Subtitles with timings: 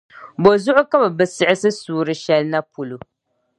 [0.43, 2.97] Bozuɣu ka bɛ bi siɣisi suura shεli na polo?